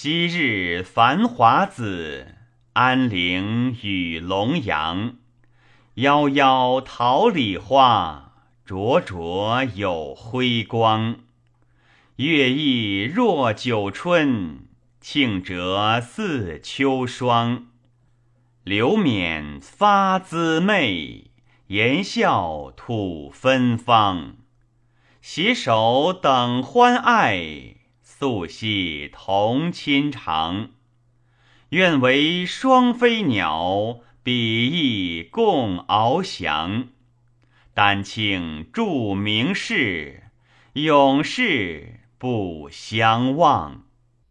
[0.00, 2.36] 昔日繁华子，
[2.74, 5.16] 安陵与龙阳。
[5.96, 8.34] 夭夭桃李花，
[8.64, 11.16] 灼灼有辉光。
[12.14, 14.68] 月意若九春，
[15.00, 17.66] 庆折似秋霜。
[18.62, 21.32] 流冕发姿媚，
[21.66, 24.36] 言笑吐芬芳。
[25.20, 27.77] 携手等欢爱，
[28.20, 30.70] 素系同亲长。
[31.68, 36.88] 愿为双飞鸟，比翼共翱翔。
[37.74, 40.24] 丹青著名士，
[40.72, 43.84] 永世不相忘。